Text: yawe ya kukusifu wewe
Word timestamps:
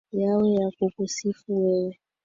yawe 0.21 0.47
ya 0.59 0.67
kukusifu 0.77 1.51
wewe 1.65 1.93